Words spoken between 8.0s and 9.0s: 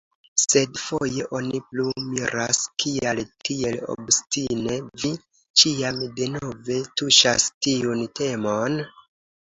temon?